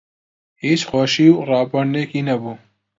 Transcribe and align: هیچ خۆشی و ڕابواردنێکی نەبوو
هیچ 0.63 0.81
خۆشی 0.89 1.25
و 1.31 1.35
ڕابواردنێکی 1.49 2.21
نەبوو 2.29 2.55